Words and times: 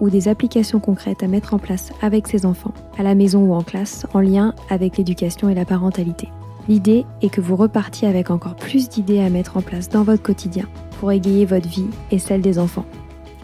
ou 0.00 0.10
des 0.10 0.28
applications 0.28 0.80
concrètes 0.80 1.22
à 1.22 1.28
mettre 1.28 1.54
en 1.54 1.58
place 1.58 1.92
avec 2.02 2.26
ses 2.26 2.46
enfants, 2.46 2.74
à 2.98 3.02
la 3.02 3.14
maison 3.14 3.44
ou 3.44 3.54
en 3.54 3.62
classe, 3.62 4.06
en 4.14 4.20
lien 4.20 4.54
avec 4.68 4.96
l'éducation 4.96 5.48
et 5.48 5.54
la 5.54 5.64
parentalité. 5.64 6.28
L'idée 6.68 7.04
est 7.22 7.30
que 7.30 7.40
vous 7.40 7.56
repartiez 7.56 8.08
avec 8.08 8.30
encore 8.30 8.56
plus 8.56 8.88
d'idées 8.88 9.20
à 9.20 9.30
mettre 9.30 9.56
en 9.56 9.62
place 9.62 9.88
dans 9.88 10.02
votre 10.02 10.22
quotidien 10.22 10.66
pour 10.98 11.12
égayer 11.12 11.44
votre 11.44 11.68
vie 11.68 11.88
et 12.10 12.18
celle 12.18 12.40
des 12.42 12.58
enfants. 12.58 12.86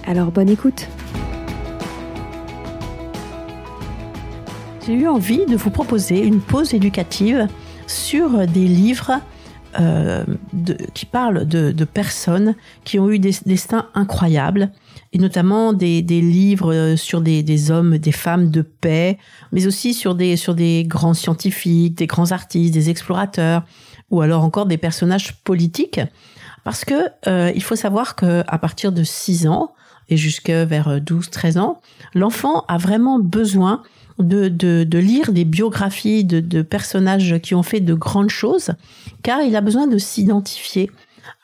Alors 0.07 0.31
bonne 0.31 0.49
écoute 0.49 0.89
J'ai 4.87 4.95
eu 4.95 5.09
envie 5.09 5.47
de 5.47 5.57
vous 5.57 5.71
proposer 5.71 6.21
une 6.21 6.41
pause 6.41 6.73
éducative 6.73 7.49
sur 7.89 8.47
des 8.47 8.67
livres 8.67 9.21
euh, 9.81 10.25
qui 10.95 11.07
parlent 11.07 11.47
de, 11.47 11.85
personnes 11.85 12.55
qui 12.85 12.99
ont 12.99 13.11
eu 13.11 13.19
des 13.19 13.35
destins 13.45 13.89
incroyables 13.95 14.71
et 15.13 15.19
notamment 15.19 15.73
des, 15.73 16.03
livres 16.03 16.75
euh, 16.75 16.97
sur 16.97 17.21
des, 17.21 17.71
hommes, 17.71 17.99
des 17.99 18.13
femmes 18.13 18.51
de 18.51 18.63
paix, 18.63 19.19
mais 19.53 19.67
aussi 19.67 19.95
sur 19.95 20.15
des, 20.15 20.37
sur 20.37 20.55
des 20.55 20.85
grands 20.87 21.15
scientifiques, 21.15 21.97
des 21.97 22.07
grands 22.07 22.33
artistes, 22.33 22.75
des 22.75 22.91
explorateurs, 22.91 23.65
ou 24.11 24.21
alors 24.21 24.43
encore 24.43 24.67
des 24.67 24.79
personnages 24.79 25.37
politiques. 25.43 26.01
Parce 26.65 26.85
que 26.85 26.95
euh, 27.29 27.53
il 27.55 27.63
faut 27.63 27.77
savoir 27.77 28.17
que 28.17 28.43
à 28.47 28.59
partir 28.59 28.93
de 28.93 29.05
6 29.05 29.47
ans 29.47 29.73
et 30.09 30.17
jusque 30.17 30.51
vers 30.51 31.01
12, 31.01 31.31
13 31.31 31.59
ans, 31.59 31.81
l'enfant 32.15 32.65
a 32.69 32.79
vraiment 32.79 33.19
besoin 33.19 33.83
de, 34.19 34.49
de, 34.49 34.99
lire 34.99 35.33
des 35.33 35.45
biographies 35.45 36.25
de, 36.25 36.41
de 36.41 36.63
personnages 36.63 37.39
qui 37.43 37.55
ont 37.55 37.63
fait 37.63 37.81
de 37.81 37.95
grandes 37.95 38.31
choses, 38.31 38.71
car 39.23 39.43
il 39.43 39.55
a 39.57 39.61
besoin 39.61 39.87
de 39.87 39.99
s'identifier 39.99 40.91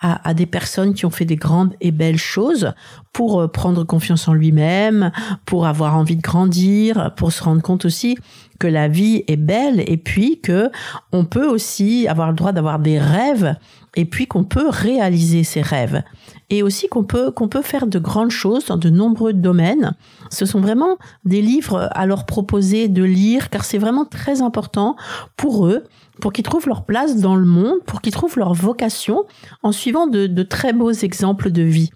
à, 0.00 0.34
des 0.34 0.46
personnes 0.46 0.94
qui 0.94 1.06
ont 1.06 1.10
fait 1.10 1.24
des 1.24 1.36
grandes 1.36 1.74
et 1.80 1.92
belles 1.92 2.18
choses 2.18 2.72
pour 3.12 3.40
euh, 3.40 3.48
prendre 3.48 3.84
confiance 3.84 4.26
en 4.26 4.34
lui-même, 4.34 5.12
pour 5.44 5.66
avoir 5.66 5.96
envie 5.96 6.16
de 6.16 6.22
grandir, 6.22 7.12
pour 7.16 7.32
se 7.32 7.42
rendre 7.42 7.62
compte 7.62 7.84
aussi 7.84 8.18
que 8.58 8.66
la 8.66 8.88
vie 8.88 9.24
est 9.26 9.36
belle 9.36 9.82
et 9.86 9.96
puis 9.96 10.40
que 10.40 10.70
on 11.12 11.24
peut 11.24 11.46
aussi 11.46 12.06
avoir 12.08 12.30
le 12.30 12.36
droit 12.36 12.52
d'avoir 12.52 12.78
des 12.78 12.98
rêves 12.98 13.56
et 13.96 14.04
puis 14.04 14.26
qu'on 14.26 14.44
peut 14.44 14.68
réaliser 14.68 15.44
ses 15.44 15.62
rêves 15.62 16.02
et 16.48 16.62
aussi 16.62 16.88
qu'on 16.88 17.04
peut 17.04 17.30
qu'on 17.30 17.48
peut 17.48 17.62
faire 17.62 17.86
de 17.86 17.98
grandes 17.98 18.30
choses 18.30 18.66
dans 18.66 18.76
de 18.76 18.90
nombreux 18.90 19.32
domaines. 19.32 19.94
Ce 20.30 20.46
sont 20.46 20.60
vraiment 20.60 20.96
des 21.24 21.42
livres 21.42 21.88
à 21.92 22.06
leur 22.06 22.24
proposer 22.24 22.88
de 22.88 23.02
lire 23.02 23.50
car 23.50 23.64
c'est 23.64 23.78
vraiment 23.78 24.04
très 24.04 24.42
important 24.42 24.96
pour 25.36 25.66
eux 25.66 25.84
pour 26.22 26.32
qu'ils 26.32 26.44
trouvent 26.44 26.68
leur 26.68 26.84
place 26.84 27.16
dans 27.16 27.34
le 27.34 27.44
monde, 27.44 27.80
pour 27.84 28.00
qu'ils 28.00 28.12
trouvent 28.12 28.38
leur 28.38 28.54
vocation 28.54 29.24
en 29.64 29.72
suivant 29.72 30.06
de, 30.06 30.42
très 30.44 30.72
beaux 30.72 30.92
exemples 30.92 31.50
de 31.50 31.62
vie. 31.62 31.90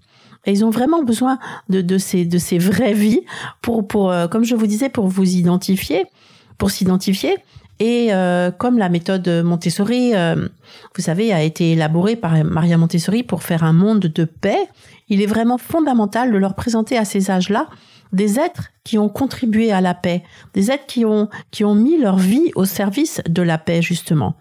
Et 0.45 0.51
ils 0.51 0.65
ont 0.65 0.69
vraiment 0.69 1.01
besoin 1.01 1.39
de, 1.69 1.79
de, 1.79 1.97
ces, 1.97 2.25
de 2.25 2.37
ces 2.37 2.57
vraies 2.57 2.93
vies 2.93 3.21
pour, 3.61 3.87
pour 3.87 4.11
euh, 4.11 4.27
comme 4.27 4.43
je 4.43 4.53
vous 4.53 4.67
disais, 4.67 4.89
pour 4.89 5.07
vous 5.07 5.23
identifier, 5.23 6.03
pour 6.57 6.71
s'identifier. 6.71 7.37
Et 7.79 8.13
euh, 8.13 8.51
comme 8.51 8.77
la 8.77 8.89
méthode 8.89 9.29
Montessori, 9.45 10.13
euh, 10.13 10.35
vous 10.97 11.01
savez, 11.01 11.31
a 11.31 11.41
été 11.41 11.71
élaborée 11.71 12.17
par 12.17 12.43
Maria 12.43 12.77
Montessori 12.77 13.23
pour 13.23 13.43
faire 13.43 13.63
un 13.63 13.73
monde 13.73 14.01
de 14.01 14.25
paix, 14.25 14.67
il 15.07 15.21
est 15.21 15.25
vraiment 15.25 15.57
fondamental 15.57 16.33
de 16.33 16.37
leur 16.37 16.53
présenter 16.53 16.97
à 16.97 17.05
ces 17.05 17.31
âges-là 17.31 17.67
des 18.13 18.39
êtres 18.39 18.69
qui 18.83 18.97
ont 18.97 19.09
contribué 19.09 19.71
à 19.71 19.81
la 19.81 19.93
paix, 19.93 20.23
des 20.53 20.71
êtres 20.71 20.85
qui 20.85 21.05
ont, 21.05 21.29
qui 21.51 21.63
ont 21.65 21.75
mis 21.75 21.97
leur 21.97 22.17
vie 22.17 22.51
au 22.55 22.65
service 22.65 23.21
de 23.27 23.41
la 23.41 23.57
paix, 23.57 23.81
justement. 23.81 24.35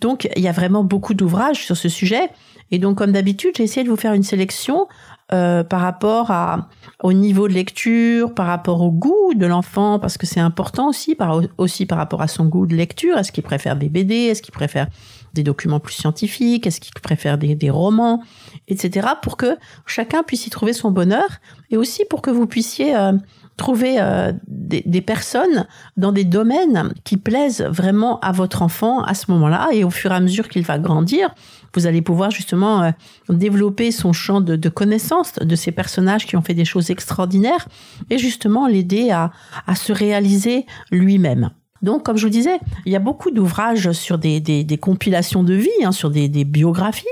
Donc, 0.00 0.28
il 0.36 0.42
y 0.42 0.48
a 0.48 0.52
vraiment 0.52 0.82
beaucoup 0.82 1.14
d'ouvrages 1.14 1.64
sur 1.64 1.76
ce 1.76 1.88
sujet. 1.88 2.28
Et 2.72 2.78
donc, 2.78 2.98
comme 2.98 3.12
d'habitude, 3.12 3.52
j'ai 3.56 3.62
essayé 3.62 3.84
de 3.84 3.90
vous 3.90 3.96
faire 3.96 4.14
une 4.14 4.22
sélection 4.22 4.88
euh, 5.32 5.64
par 5.64 5.80
rapport 5.80 6.30
à, 6.30 6.68
au 7.02 7.12
niveau 7.12 7.48
de 7.48 7.54
lecture, 7.54 8.34
par 8.34 8.46
rapport 8.46 8.82
au 8.82 8.90
goût 8.90 9.32
de 9.34 9.46
l'enfant, 9.46 9.98
parce 9.98 10.18
que 10.18 10.26
c'est 10.26 10.40
important 10.40 10.88
aussi, 10.88 11.14
par, 11.14 11.40
aussi 11.58 11.86
par 11.86 11.98
rapport 11.98 12.20
à 12.20 12.28
son 12.28 12.44
goût 12.44 12.66
de 12.66 12.74
lecture. 12.74 13.16
Est-ce 13.16 13.32
qu'il 13.32 13.42
préfère 13.42 13.76
des 13.76 13.88
BD 13.88 14.14
Est-ce 14.14 14.42
qu'il 14.42 14.52
préfère 14.52 14.88
des 15.32 15.42
documents 15.42 15.80
plus 15.80 15.94
scientifiques? 15.94 16.66
Est-ce 16.66 16.80
qu'il 16.80 16.92
préfère 17.00 17.38
des, 17.38 17.54
des 17.54 17.70
romans? 17.70 18.22
Etc. 18.68 19.06
Pour 19.22 19.36
que 19.36 19.56
chacun 19.86 20.22
puisse 20.22 20.46
y 20.46 20.50
trouver 20.50 20.74
son 20.74 20.90
bonheur 20.90 21.28
et 21.70 21.76
aussi 21.76 22.04
pour 22.04 22.20
que 22.20 22.30
vous 22.30 22.46
puissiez 22.46 22.94
euh, 22.94 23.12
trouver 23.56 23.96
euh, 24.00 24.32
des, 24.46 24.82
des, 24.84 25.00
personnes 25.00 25.66
dans 25.96 26.12
des 26.12 26.24
domaines 26.24 26.92
qui 27.04 27.16
plaisent 27.16 27.62
vraiment 27.62 28.18
à 28.20 28.32
votre 28.32 28.62
enfant 28.62 29.02
à 29.02 29.14
ce 29.14 29.30
moment-là 29.30 29.68
et 29.72 29.84
au 29.84 29.90
fur 29.90 30.12
et 30.12 30.14
à 30.14 30.20
mesure 30.20 30.48
qu'il 30.48 30.62
va 30.62 30.78
grandir, 30.78 31.34
vous 31.74 31.86
allez 31.86 32.02
pouvoir 32.02 32.30
justement 32.30 32.82
euh, 32.82 32.90
développer 33.28 33.90
son 33.90 34.12
champ 34.12 34.40
de, 34.40 34.56
de 34.56 34.68
connaissances 34.68 35.34
de 35.34 35.56
ces 35.56 35.72
personnages 35.72 36.26
qui 36.26 36.36
ont 36.36 36.42
fait 36.42 36.54
des 36.54 36.64
choses 36.64 36.90
extraordinaires 36.90 37.68
et 38.10 38.18
justement 38.18 38.66
l'aider 38.66 39.10
à, 39.10 39.30
à 39.66 39.74
se 39.74 39.92
réaliser 39.92 40.66
lui-même. 40.90 41.50
Donc, 41.82 42.04
comme 42.04 42.16
je 42.16 42.26
vous 42.26 42.32
disais, 42.32 42.58
il 42.86 42.92
y 42.92 42.96
a 42.96 43.00
beaucoup 43.00 43.32
d'ouvrages 43.32 43.90
sur 43.92 44.16
des, 44.16 44.40
des, 44.40 44.62
des, 44.62 44.78
compilations 44.78 45.42
de 45.42 45.54
vie, 45.54 45.68
hein, 45.84 45.90
sur 45.90 46.10
des, 46.10 46.28
des 46.28 46.44
biographies, 46.44 47.06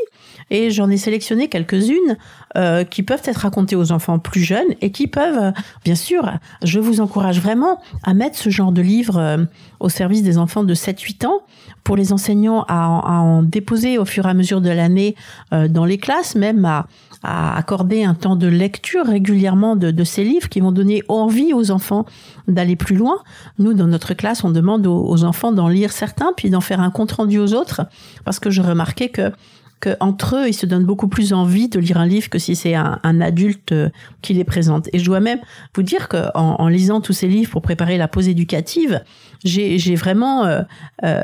et 0.50 0.70
j'en 0.70 0.90
ai 0.90 0.96
sélectionné 0.96 1.48
quelques-unes 1.48 2.16
euh, 2.56 2.84
qui 2.84 3.02
peuvent 3.02 3.22
être 3.24 3.38
racontées 3.38 3.76
aux 3.76 3.92
enfants 3.92 4.18
plus 4.18 4.42
jeunes 4.42 4.74
et 4.80 4.90
qui 4.90 5.06
peuvent, 5.06 5.52
bien 5.84 5.94
sûr, 5.94 6.28
je 6.64 6.80
vous 6.80 7.00
encourage 7.00 7.40
vraiment 7.40 7.80
à 8.02 8.14
mettre 8.14 8.36
ce 8.36 8.50
genre 8.50 8.72
de 8.72 8.82
livre 8.82 9.18
euh, 9.18 9.44
au 9.78 9.88
service 9.88 10.22
des 10.22 10.38
enfants 10.38 10.64
de 10.64 10.74
7-8 10.74 11.26
ans 11.26 11.40
pour 11.84 11.96
les 11.96 12.12
enseignants 12.12 12.64
à, 12.68 12.88
en 12.88 13.42
déposer 13.42 13.98
au 13.98 14.04
fur 14.04 14.26
et 14.26 14.30
à 14.30 14.34
mesure 14.34 14.60
de 14.60 14.70
l'année 14.70 15.14
euh, 15.52 15.68
dans 15.68 15.84
les 15.84 15.98
classes, 15.98 16.34
même 16.34 16.64
à, 16.64 16.86
accorder 17.22 18.02
un 18.02 18.14
temps 18.14 18.34
de 18.34 18.46
lecture 18.46 19.04
régulièrement 19.04 19.76
de, 19.76 20.04
ces 20.04 20.24
livres 20.24 20.48
qui 20.48 20.60
vont 20.60 20.72
donner 20.72 21.02
envie 21.08 21.52
aux 21.52 21.70
enfants 21.70 22.06
d'aller 22.48 22.76
plus 22.76 22.96
loin. 22.96 23.18
Nous, 23.58 23.74
dans 23.74 23.86
notre 23.86 24.14
classe, 24.14 24.42
on 24.42 24.50
demande 24.50 24.86
aux, 24.86 25.06
aux 25.06 25.24
enfants 25.24 25.52
d'en 25.52 25.68
lire 25.68 25.92
certains, 25.92 26.32
puis 26.34 26.48
d'en 26.48 26.62
faire 26.62 26.80
un 26.80 26.90
compte 26.90 27.12
rendu 27.12 27.38
aux 27.38 27.52
autres, 27.52 27.82
parce 28.24 28.40
que 28.40 28.48
je 28.48 28.62
remarquais 28.62 29.10
que 29.10 29.32
qu'entre 29.80 30.36
eux, 30.36 30.48
ils 30.48 30.54
se 30.54 30.66
donnent 30.66 30.84
beaucoup 30.84 31.08
plus 31.08 31.32
envie 31.32 31.68
de 31.68 31.80
lire 31.80 31.96
un 31.96 32.06
livre 32.06 32.28
que 32.28 32.38
si 32.38 32.54
c'est 32.54 32.74
un, 32.74 33.20
adulte 33.20 33.72
euh, 33.72 33.88
qui 34.22 34.34
les 34.34 34.44
présente. 34.44 34.88
Et 34.92 34.98
je 34.98 35.04
dois 35.04 35.20
même 35.20 35.40
vous 35.74 35.82
dire 35.82 36.08
qu'en 36.08 36.30
en, 36.34 36.68
lisant 36.68 37.00
tous 37.00 37.12
ces 37.12 37.26
livres 37.26 37.50
pour 37.50 37.62
préparer 37.62 37.96
la 37.96 38.06
pause 38.06 38.28
éducative, 38.28 39.02
j'ai 39.42 39.94
vraiment 39.94 40.44
euh, 40.44 40.62
euh, 41.04 41.22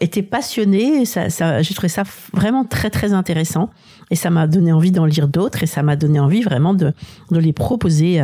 été 0.00 0.22
passionnée. 0.22 1.04
Ça, 1.04 1.30
ça, 1.30 1.62
j'ai 1.62 1.74
trouvé 1.74 1.88
ça 1.88 2.04
vraiment 2.32 2.64
très 2.64 2.90
très 2.90 3.12
intéressant. 3.12 3.70
Et 4.12 4.14
ça 4.14 4.30
m'a 4.30 4.46
donné 4.46 4.72
envie 4.72 4.92
d'en 4.92 5.04
lire 5.04 5.26
d'autres 5.26 5.64
et 5.64 5.66
ça 5.66 5.82
m'a 5.82 5.96
donné 5.96 6.20
envie 6.20 6.42
vraiment 6.42 6.74
de, 6.74 6.92
de 7.32 7.38
les 7.40 7.52
proposer 7.52 8.20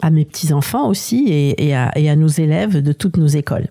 à 0.00 0.10
mes 0.10 0.24
petits 0.24 0.52
enfants 0.52 0.88
aussi 0.88 1.24
et, 1.26 1.66
et, 1.66 1.74
à, 1.74 1.90
et 1.98 2.08
à 2.08 2.14
nos 2.14 2.28
élèves 2.28 2.80
de 2.80 2.92
toutes 2.92 3.16
nos 3.16 3.26
écoles. 3.26 3.66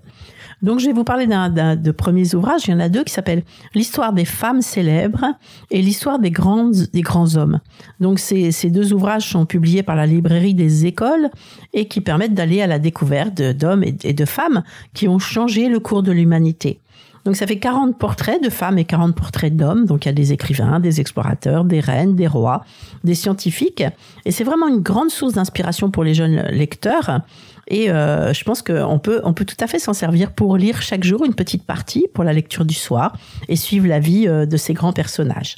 Donc 0.63 0.80
je 0.80 0.88
vais 0.88 0.94
vous 0.94 1.04
parler 1.04 1.27
d'un 1.27 1.75
de 1.75 1.92
premiers 1.92 2.33
ouvrages. 2.33 2.62
Il 2.68 2.71
y 2.71 2.74
en 2.74 2.80
a 2.80 2.89
deux 2.89 3.04
qui 3.04 3.13
s'appellent 3.13 3.44
L'histoire 3.75 4.13
des 4.13 4.25
femmes 4.25 4.62
célèbres 4.62 5.25
et 5.69 5.81
l'histoire 5.81 6.19
des 6.19 6.31
grandes 6.31 6.88
des 6.94 7.01
grands 7.01 7.36
hommes. 7.36 7.60
Donc 8.00 8.19
ces, 8.19 8.51
ces 8.51 8.69
deux 8.69 8.94
ouvrages 8.94 9.30
sont 9.30 9.45
publiés 9.45 9.83
par 9.83 9.95
la 9.95 10.06
librairie 10.06 10.54
des 10.54 10.86
écoles 10.86 11.30
et 11.74 11.88
qui 11.88 12.01
permettent 12.01 12.33
d'aller 12.33 12.62
à 12.62 12.68
la 12.68 12.80
découverte 12.80 13.42
d'hommes 13.42 13.83
et 13.83 14.13
de 14.13 14.25
femmes 14.25 14.63
qui 14.94 15.07
ont 15.07 15.19
changé 15.19 15.68
le 15.68 15.80
cours 15.80 16.01
de 16.01 16.12
l'humanité. 16.12 16.80
Donc 17.25 17.37
ça 17.37 17.47
fait 17.47 17.57
40 17.57 17.97
portraits 17.97 18.43
de 18.43 18.49
femmes 18.49 18.77
et 18.77 18.85
40 18.85 19.15
portraits 19.15 19.55
d'hommes. 19.55 19.85
Donc 19.85 20.05
il 20.05 20.09
y 20.09 20.11
a 20.11 20.13
des 20.13 20.33
écrivains, 20.33 20.79
des 20.79 20.99
explorateurs, 20.99 21.63
des 21.63 21.79
reines, 21.79 22.15
des 22.15 22.27
rois, 22.27 22.65
des 23.03 23.15
scientifiques. 23.15 23.83
Et 24.25 24.31
c'est 24.31 24.43
vraiment 24.43 24.67
une 24.67 24.81
grande 24.81 25.09
source 25.09 25.33
d'inspiration 25.33 25.89
pour 25.89 26.03
les 26.03 26.13
jeunes 26.13 26.41
lecteurs. 26.49 27.21
Et 27.67 27.89
euh, 27.89 28.33
je 28.33 28.43
pense 28.43 28.61
qu'on 28.61 28.99
peut, 28.99 29.21
on 29.23 29.33
peut 29.33 29.45
tout 29.45 29.57
à 29.59 29.67
fait 29.67 29.79
s'en 29.79 29.93
servir 29.93 30.33
pour 30.33 30.57
lire 30.57 30.81
chaque 30.81 31.03
jour 31.03 31.23
une 31.23 31.33
petite 31.33 31.65
partie 31.65 32.07
pour 32.13 32.25
la 32.25 32.33
lecture 32.33 32.65
du 32.65 32.73
soir 32.73 33.15
et 33.47 33.55
suivre 33.55 33.87
la 33.87 33.99
vie 33.99 34.27
euh, 34.27 34.45
de 34.45 34.57
ces 34.57 34.73
grands 34.73 34.93
personnages. 34.93 35.55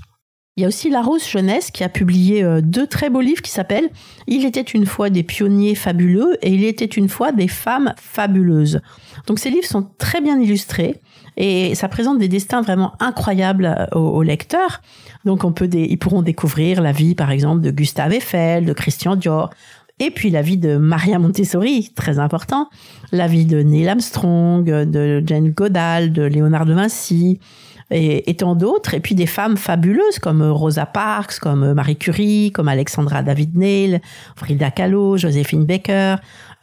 Il 0.58 0.62
y 0.62 0.64
a 0.64 0.70
aussi 0.70 0.90
Larousse 0.90 1.30
Jeunesse 1.30 1.70
qui 1.70 1.84
a 1.84 1.90
publié 1.90 2.42
euh, 2.42 2.62
deux 2.62 2.88
très 2.88 3.10
beaux 3.10 3.20
livres 3.20 3.42
qui 3.42 3.52
s'appellent 3.52 3.90
Il 4.28 4.46
était 4.46 4.62
une 4.62 4.86
fois 4.86 5.10
des 5.10 5.24
pionniers 5.24 5.76
fabuleux 5.76 6.38
et 6.42 6.54
Il 6.54 6.64
était 6.64 6.86
une 6.86 7.10
fois 7.10 7.32
des 7.32 7.50
femmes 7.50 7.94
fabuleuses. 7.98 8.80
Donc 9.28 9.40
ces 9.40 9.50
livres 9.50 9.68
sont 9.68 9.90
très 9.98 10.22
bien 10.22 10.40
illustrés 10.40 11.02
et 11.38 11.76
ça 11.76 11.88
présente 11.88 12.18
des 12.18 12.28
destins 12.28 12.62
vraiment 12.62 12.94
incroyables 13.00 13.66
euh, 13.66 13.98
aux, 13.98 14.24
lecteurs. 14.24 14.82
Donc 15.26 15.44
on 15.44 15.52
peut 15.52 15.70
ils 15.74 15.98
pourront 15.98 16.22
découvrir 16.22 16.82
la 16.82 16.92
vie 16.92 17.16
par 17.16 17.32
exemple 17.32 17.62
de 17.62 17.72
Gustave 17.72 18.14
Eiffel, 18.14 18.66
de 18.66 18.74
Christian 18.74 19.16
Dior, 19.16 19.50
et 20.00 20.12
puis 20.12 20.30
la 20.30 20.42
vie 20.42 20.58
de 20.58 20.78
Maria 20.78 21.20
Montessori, 21.20 21.92
très 21.96 22.20
important, 22.20 22.70
la 23.12 23.28
vie 23.28 23.46
de 23.46 23.62
Neil 23.62 23.88
Armstrong, 23.88 24.66
de 24.66 25.24
Jane 25.26 25.52
Goodall, 25.52 26.12
de 26.12 26.24
Léonard 26.24 26.66
de 26.66 26.74
Vinci, 26.74 27.40
et, 27.92 28.30
et 28.30 28.36
tant 28.36 28.56
d'autres, 28.56 28.94
et 28.94 29.00
puis 29.00 29.16
des 29.16 29.28
femmes 29.28 29.58
fabuleuses 29.58 30.20
comme 30.20 30.42
Rosa 30.42 30.86
Parks, 30.86 31.40
comme 31.40 31.74
Marie 31.74 31.96
Curie, 31.96 32.52
comme 32.52 32.68
Alexandra 32.68 33.24
David 33.24 33.56
Neil, 33.56 34.02
Frida 34.36 34.72
Kahlo, 34.72 35.18
Joséphine 35.18 35.66
Baker, 35.66 36.16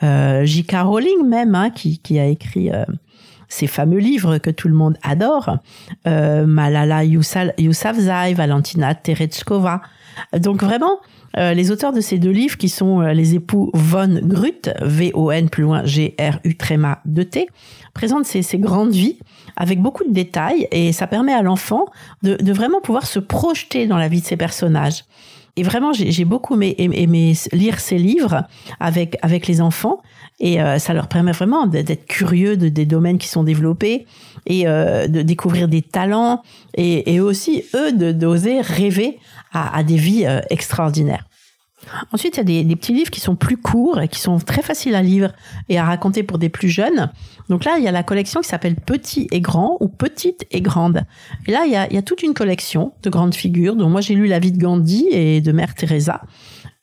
euh, 0.03 0.45
J.K. 0.45 0.77
Rowling 0.83 1.29
même, 1.29 1.55
hein, 1.55 1.71
qui, 1.71 1.99
qui, 1.99 2.19
a 2.19 2.27
écrit 2.27 2.71
euh, 2.71 2.85
ces 3.52 3.66
fameux 3.66 3.99
livres 3.99 4.38
que 4.38 4.50
tout 4.50 4.66
le 4.66 4.75
monde 4.75 4.96
adore, 5.02 5.58
euh, 6.06 6.46
Malala 6.46 7.04
Yousafzai, 7.04 8.32
Valentina 8.32 8.94
Tereshkova. 8.94 9.82
Donc 10.38 10.62
vraiment, 10.62 11.00
euh, 11.37 11.52
les 11.52 11.70
auteurs 11.70 11.93
de 11.93 12.00
ces 12.00 12.19
deux 12.19 12.31
livres, 12.31 12.56
qui 12.56 12.70
sont 12.70 13.02
euh, 13.02 13.12
les 13.12 13.34
époux 13.34 13.70
Von 13.75 14.20
Grut, 14.22 14.70
V-O-N 14.81 15.50
plus 15.50 15.64
loin 15.64 15.84
G-R-U 15.84 16.56
tréma 16.56 17.00
de 17.04 17.22
T, 17.25 17.46
présentent 17.93 18.25
ces, 18.25 18.40
ces, 18.40 18.58
grandes 18.58 18.93
vies 18.93 19.19
avec 19.56 19.82
beaucoup 19.82 20.04
de 20.04 20.12
détails 20.12 20.66
et 20.72 20.93
ça 20.93 21.06
permet 21.06 21.34
à 21.34 21.43
l'enfant 21.43 21.84
de, 22.22 22.37
de, 22.37 22.52
vraiment 22.54 22.81
pouvoir 22.81 23.06
se 23.06 23.19
projeter 23.19 23.87
dans 23.87 23.99
la 23.99 24.08
vie 24.08 24.22
de 24.22 24.26
ces 24.26 24.38
personnages. 24.38 25.04
Et 25.56 25.62
vraiment, 25.62 25.93
j'ai 25.93 26.25
beaucoup 26.25 26.54
aimé, 26.54 26.75
aimé, 26.78 27.34
lire 27.52 27.78
ces 27.78 27.99
livres 27.99 28.44
avec 28.81 29.19
avec 29.20 29.46
les 29.46 29.60
enfants 29.60 30.00
et 30.40 30.62
euh, 30.62 30.78
ça 30.78 30.94
leur 30.94 31.08
permet 31.08 31.32
vraiment 31.32 31.66
d'être 31.66 32.06
curieux 32.06 32.56
de, 32.56 32.70
des 32.70 32.87
domaines 32.87 33.19
qui 33.19 33.28
sont 33.28 33.44
développés 33.44 34.06
et 34.46 34.66
euh, 34.66 35.08
de 35.08 35.20
découvrir 35.20 35.69
des 35.69 35.82
talents 35.82 36.43
et, 36.75 37.12
et 37.12 37.20
aussi 37.20 37.64
eux 37.75 37.93
d'oser 37.93 38.62
rêver 38.62 39.19
à, 39.52 39.76
à, 39.76 39.82
des 39.82 39.96
vies 39.96 40.25
euh, 40.25 40.40
extraordinaires. 40.49 41.26
Ensuite, 42.12 42.37
il 42.37 42.50
y 42.50 42.61
a 42.61 42.64
des, 42.64 42.76
petits 42.76 42.93
livres 42.93 43.11
qui 43.11 43.20
sont 43.20 43.37
plus 43.37 43.56
courts 43.56 44.00
et 44.00 44.08
qui 44.08 44.20
sont 44.20 44.38
très 44.38 44.62
faciles 44.62 44.94
à 44.94 45.02
lire 45.02 45.32
et 45.69 45.79
à 45.79 45.84
raconter 45.84 46.23
pour 46.23 46.38
des 46.38 46.49
plus 46.49 46.69
jeunes. 46.69 47.11
Donc 47.49 47.64
là, 47.64 47.76
il 47.79 47.84
y 47.84 47.88
a 47.88 47.93
la 47.93 48.02
collection 48.02 48.40
qui 48.40 48.49
s'appelle 48.49 48.76
Petit 48.76 49.29
et 49.31 49.40
Grand 49.40 49.76
ou 49.81 49.88
Petite 49.88 50.46
et 50.50 50.61
Grande. 50.61 51.02
Et 51.46 51.50
là, 51.50 51.64
il 51.67 51.73
y 51.73 51.76
a, 51.76 52.02
toute 52.02 52.23
une 52.23 52.34
collection 52.34 52.93
de 53.02 53.11
grandes 53.11 53.34
figures. 53.34 53.76
dont 53.76 53.88
moi, 53.88 54.00
j'ai 54.00 54.14
lu 54.14 54.26
La 54.26 54.38
vie 54.38 54.52
de 54.52 54.58
Gandhi 54.58 55.06
et 55.11 55.40
de 55.40 55.52
Mère 55.52 55.75
Teresa. 55.75 56.23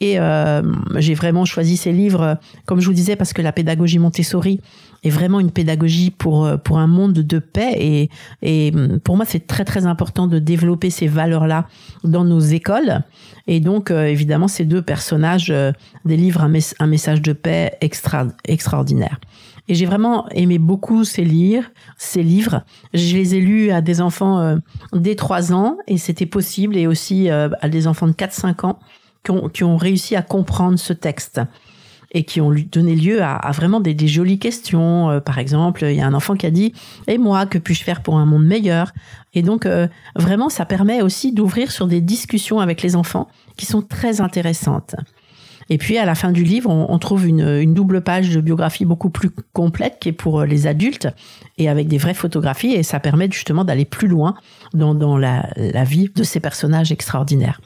Et 0.01 0.19
euh, 0.19 0.61
j'ai 0.97 1.13
vraiment 1.13 1.43
choisi 1.43 1.75
ces 1.75 1.91
livres, 1.91 2.37
comme 2.65 2.79
je 2.79 2.85
vous 2.85 2.93
disais, 2.93 3.15
parce 3.15 3.33
que 3.33 3.41
la 3.41 3.51
pédagogie 3.51 3.99
Montessori 3.99 4.61
est 5.03 5.09
vraiment 5.09 5.39
une 5.39 5.51
pédagogie 5.51 6.11
pour 6.11 6.45
euh, 6.45 6.57
pour 6.57 6.77
un 6.79 6.87
monde 6.87 7.13
de 7.13 7.39
paix. 7.39 7.73
Et, 7.77 8.09
et 8.41 8.71
pour 9.03 9.15
moi, 9.15 9.25
c'est 9.25 9.47
très 9.47 9.65
très 9.65 9.85
important 9.85 10.27
de 10.27 10.39
développer 10.39 10.89
ces 10.89 11.07
valeurs-là 11.07 11.67
dans 12.03 12.25
nos 12.25 12.39
écoles. 12.39 13.03
Et 13.47 13.59
donc, 13.59 13.91
euh, 13.91 14.05
évidemment, 14.05 14.47
ces 14.47 14.65
deux 14.65 14.81
personnages 14.81 15.49
euh, 15.49 15.71
délivrent 16.05 16.43
un, 16.43 16.53
un, 16.79 16.87
message 16.87 17.21
de 17.21 17.33
paix 17.33 17.77
extra, 17.81 18.27
extraordinaire. 18.45 19.19
Et 19.69 19.75
j'ai 19.75 19.85
vraiment 19.85 20.27
aimé 20.29 20.57
beaucoup 20.57 21.03
ces 21.03 21.23
livres. 21.23 21.69
Ces 21.97 22.23
livres, 22.23 22.63
je 22.95 23.15
les 23.15 23.35
ai 23.35 23.39
lus 23.39 23.69
à 23.69 23.81
des 23.81 24.01
enfants 24.01 24.39
euh, 24.39 24.57
dès 24.93 25.15
3 25.15 25.53
ans 25.53 25.77
et 25.87 25.99
c'était 25.99 26.25
possible, 26.25 26.75
et 26.75 26.87
aussi 26.87 27.29
euh, 27.29 27.49
à 27.61 27.69
des 27.69 27.85
enfants 27.87 28.07
de 28.07 28.13
4-5 28.13 28.65
ans 28.65 28.79
qui 29.23 29.31
ont, 29.31 29.47
qui 29.47 29.63
ont 29.63 29.77
réussi 29.77 30.15
à 30.15 30.23
comprendre 30.23 30.79
ce 30.79 30.91
texte 30.91 31.39
et 32.11 32.23
qui 32.23 32.41
ont 32.41 32.53
donné 32.71 32.95
lieu 32.95 33.21
à, 33.21 33.51
vraiment 33.51 33.79
des, 33.79 34.07
jolies 34.07 34.39
questions. 34.39 35.09
Euh, 35.09 35.19
par 35.19 35.37
exemple, 35.37 35.85
il 35.85 35.95
y 35.95 36.01
a 36.01 36.07
un 36.07 36.13
enfant 36.13 36.35
qui 36.35 36.45
a 36.45 36.51
dit 36.51 36.73
"Et 37.07 37.17
moi, 37.17 37.45
que 37.45 37.57
puis-je 37.57 37.83
faire 37.83 38.01
pour 38.01 38.17
un 38.17 38.25
monde 38.25 38.45
meilleur? 38.45 38.91
Et 39.33 39.41
donc, 39.41 39.65
euh, 39.65 39.87
vraiment, 40.15 40.49
ça 40.49 40.65
permet 40.65 41.01
aussi 41.01 41.31
d'ouvrir 41.31 41.71
sur 41.71 41.87
des 41.87 42.01
discussions 42.01 42.59
avec 42.59 42.81
les 42.81 42.95
enfants 42.95 43.27
qui 43.57 43.65
sont 43.65 43.81
très 43.81 44.21
intéressantes. 44.21 44.95
Et 45.71 45.77
puis 45.77 45.99
à 45.99 46.05
la 46.05 46.15
fin 46.15 46.31
du 46.31 46.43
livre, 46.43 46.71
on, 46.71 46.97
trouve 46.97 47.27
une, 47.27 47.73
double 47.75 48.01
page 48.01 48.31
de 48.31 48.41
biographie 48.41 48.85
beaucoup 48.85 49.11
plus 49.11 49.29
complète 49.53 49.97
qui 49.99 50.09
est 50.09 50.13
pour 50.13 50.41
les 50.41 50.65
adultes 50.65 51.07
et 51.59 51.69
avec 51.69 51.87
des 51.87 51.99
vraies 51.99 52.15
photographies 52.15 52.73
et 52.73 52.81
ça 52.81 52.99
permet 52.99 53.29
justement 53.31 53.63
d'aller 53.63 53.85
plus 53.85 54.07
loin 54.07 54.33
dans, 54.73 55.15
la 55.15 55.83
vie 55.83 56.09
de 56.15 56.23
ces 56.23 56.39
personnages 56.39 56.91
extraordinaires. 56.91 57.61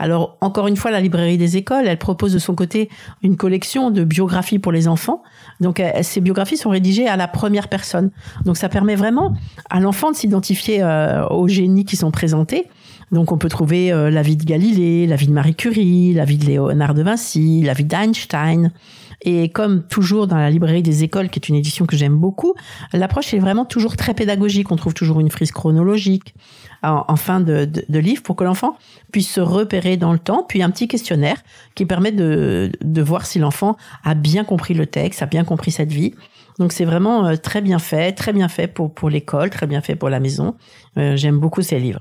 Alors, 0.00 0.38
encore 0.40 0.66
une 0.66 0.76
fois, 0.76 0.90
la 0.90 1.00
librairie 1.00 1.36
des 1.36 1.58
écoles, 1.58 1.86
elle 1.86 1.98
propose 1.98 2.32
de 2.32 2.38
son 2.38 2.54
côté 2.54 2.88
une 3.22 3.36
collection 3.36 3.90
de 3.90 4.02
biographies 4.02 4.58
pour 4.58 4.72
les 4.72 4.88
enfants. 4.88 5.22
Donc, 5.60 5.78
euh, 5.78 5.90
ces 6.00 6.22
biographies 6.22 6.56
sont 6.56 6.70
rédigées 6.70 7.06
à 7.06 7.18
la 7.18 7.28
première 7.28 7.68
personne. 7.68 8.10
Donc, 8.46 8.56
ça 8.56 8.70
permet 8.70 8.96
vraiment 8.96 9.34
à 9.68 9.78
l'enfant 9.78 10.10
de 10.10 10.16
s'identifier 10.16 10.82
euh, 10.82 11.28
aux 11.28 11.48
génies 11.48 11.84
qui 11.84 11.96
sont 11.96 12.10
présentés. 12.10 12.66
Donc, 13.12 13.30
on 13.30 13.36
peut 13.36 13.50
trouver 13.50 13.92
euh, 13.92 14.08
la 14.08 14.22
vie 14.22 14.38
de 14.38 14.44
Galilée, 14.44 15.06
la 15.06 15.16
vie 15.16 15.26
de 15.26 15.32
Marie 15.32 15.54
Curie, 15.54 16.14
la 16.14 16.24
vie 16.24 16.38
de 16.38 16.46
Léonard 16.46 16.94
de 16.94 17.02
Vinci, 17.02 17.60
la 17.60 17.74
vie 17.74 17.84
d'Einstein. 17.84 18.72
Et 19.22 19.50
comme 19.50 19.82
toujours 19.86 20.26
dans 20.26 20.36
la 20.36 20.50
librairie 20.50 20.82
des 20.82 21.04
écoles, 21.04 21.28
qui 21.28 21.38
est 21.38 21.48
une 21.48 21.54
édition 21.54 21.84
que 21.86 21.96
j'aime 21.96 22.16
beaucoup, 22.16 22.54
l'approche 22.92 23.34
est 23.34 23.38
vraiment 23.38 23.64
toujours 23.64 23.96
très 23.96 24.14
pédagogique. 24.14 24.70
On 24.72 24.76
trouve 24.76 24.94
toujours 24.94 25.20
une 25.20 25.30
frise 25.30 25.52
chronologique 25.52 26.34
en, 26.82 27.16
fin 27.16 27.40
de, 27.40 27.68
livre 27.88 28.22
pour 28.22 28.36
que 28.36 28.44
l'enfant 28.44 28.76
puisse 29.12 29.30
se 29.30 29.40
repérer 29.40 29.96
dans 29.96 30.12
le 30.12 30.18
temps, 30.18 30.44
puis 30.48 30.62
un 30.62 30.70
petit 30.70 30.88
questionnaire 30.88 31.36
qui 31.74 31.84
permet 31.84 32.12
de, 32.12 32.72
de 32.80 33.02
voir 33.02 33.26
si 33.26 33.38
l'enfant 33.38 33.76
a 34.04 34.14
bien 34.14 34.44
compris 34.44 34.72
le 34.72 34.86
texte, 34.86 35.22
a 35.22 35.26
bien 35.26 35.44
compris 35.44 35.70
cette 35.70 35.92
vie. 35.92 36.14
Donc 36.58 36.72
c'est 36.72 36.84
vraiment 36.84 37.26
euh, 37.26 37.36
très 37.36 37.60
bien 37.60 37.78
fait, 37.78 38.12
très 38.12 38.32
bien 38.32 38.48
fait 38.48 38.66
pour, 38.66 38.92
pour 38.92 39.10
l'école, 39.10 39.50
très 39.50 39.66
bien 39.66 39.80
fait 39.80 39.96
pour 39.96 40.08
la 40.08 40.20
maison. 40.20 40.54
Euh, 40.98 41.16
J'aime 41.16 41.38
beaucoup 41.38 41.62
ces 41.62 41.78
livres. 41.78 42.00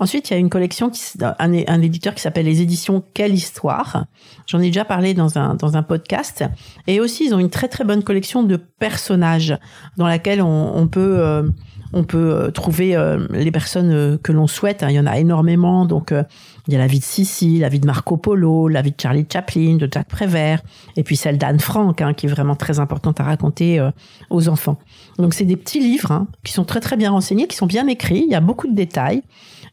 Ensuite, 0.00 0.30
il 0.30 0.32
y 0.32 0.36
a 0.36 0.38
une 0.38 0.48
collection, 0.48 0.88
qui, 0.88 1.02
un, 1.20 1.82
éditeur 1.82 2.14
qui 2.14 2.22
s'appelle 2.22 2.46
les 2.46 2.62
éditions 2.62 3.04
Quelle 3.12 3.34
Histoire. 3.34 4.06
J'en 4.46 4.58
ai 4.58 4.68
déjà 4.68 4.86
parlé 4.86 5.12
dans 5.12 5.38
un, 5.38 5.54
dans 5.54 5.76
un 5.76 5.82
podcast. 5.82 6.42
Et 6.86 7.00
aussi, 7.00 7.26
ils 7.26 7.34
ont 7.34 7.38
une 7.38 7.50
très 7.50 7.68
très 7.68 7.84
bonne 7.84 8.02
collection 8.02 8.42
de 8.42 8.56
personnages 8.56 9.58
dans 9.98 10.06
laquelle 10.06 10.40
on, 10.40 10.74
on 10.74 10.88
peut... 10.88 11.18
Euh, 11.20 11.42
on 11.92 12.04
peut 12.04 12.32
euh, 12.32 12.50
trouver 12.50 12.94
euh, 12.94 13.26
les 13.30 13.50
personnes 13.50 13.90
euh, 13.92 14.18
que 14.22 14.32
l'on 14.32 14.46
souhaite. 14.46 14.82
Hein. 14.82 14.88
Il 14.90 14.94
y 14.94 15.00
en 15.00 15.06
a 15.06 15.18
énormément. 15.18 15.86
Donc, 15.86 16.12
il 16.66 16.72
y 16.72 16.76
a 16.76 16.78
la 16.78 16.86
vie 16.86 17.00
de 17.00 17.04
Sissi, 17.04 17.58
la 17.58 17.68
vie 17.68 17.80
de 17.80 17.86
Marco 17.86 18.16
Polo, 18.16 18.68
la 18.68 18.82
vie 18.82 18.92
de 18.92 19.00
Charlie 19.00 19.26
Chaplin, 19.30 19.76
de 19.76 19.88
Jack 19.90 20.08
Prévert, 20.08 20.62
et 20.96 21.02
puis 21.02 21.16
celle 21.16 21.38
d'Anne 21.38 21.58
Frank, 21.60 22.00
hein, 22.00 22.14
qui 22.14 22.26
est 22.26 22.28
vraiment 22.28 22.54
très 22.54 22.78
importante 22.78 23.20
à 23.20 23.24
raconter 23.24 23.84
aux 24.28 24.48
enfants. 24.48 24.78
Donc, 25.18 25.34
c'est 25.34 25.44
des 25.44 25.56
petits 25.56 25.80
livres 25.80 26.12
hein, 26.12 26.28
qui 26.44 26.52
sont 26.52 26.64
très 26.64 26.80
très 26.80 26.96
bien 26.96 27.10
renseignés, 27.10 27.46
qui 27.46 27.56
sont 27.56 27.66
bien 27.66 27.86
écrits. 27.88 28.22
Il 28.24 28.30
y 28.30 28.34
a 28.34 28.40
beaucoup 28.40 28.68
de 28.68 28.74
détails. 28.74 29.22